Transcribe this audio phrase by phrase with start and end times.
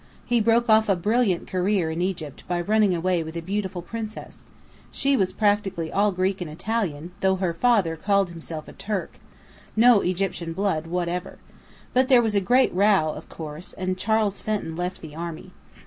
[0.25, 4.45] He broke off a brilliant career in Egypt by running away with a beautiful princess.
[4.91, 9.19] She was practically all Greek and Italian, though her father called himself a Turk:
[9.75, 11.37] no Egyptian blood whatever.
[11.93, 15.51] But there was a great row, of course, and Charles Fenton left the Army.